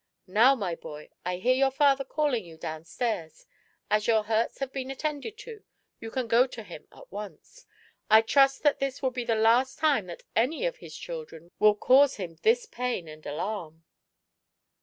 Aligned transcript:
Now, 0.25 0.55
my 0.55 0.73
boy, 0.73 1.11
I 1.23 1.37
hear 1.37 1.53
your 1.53 1.69
father 1.69 2.03
calling 2.03 2.43
you 2.43 2.57
down 2.57 2.85
stairs; 2.85 3.45
as 3.91 4.07
your 4.07 4.23
hurts 4.23 4.57
have 4.57 4.73
been 4.73 4.89
attended 4.89 5.37
to, 5.37 5.61
you 5.99 6.09
can 6.09 6.25
go 6.27 6.47
to 6.47 6.63
him 6.63 6.87
at 6.91 7.11
once. 7.11 7.67
I 8.09 8.23
trust 8.23 8.63
that 8.63 8.79
this 8.79 9.03
will 9.03 9.11
be 9.11 9.25
the 9.25 9.35
last 9.35 9.77
time 9.77 10.07
that 10.07 10.23
any 10.35 10.65
of 10.65 10.77
his 10.77 10.97
children 10.97 11.51
will 11.59 11.75
cause 11.75 12.15
him 12.15 12.39
this 12.41 12.65
pain 12.65 13.07
and 13.07 13.23
alarm.' 13.27 13.83